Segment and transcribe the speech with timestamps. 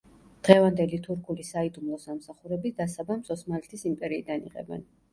[0.47, 4.89] დღევანდელი თურქული საიდუმლო სამსახურები დასაბამს ოსმალეთის იმპერიიდან იღებენ.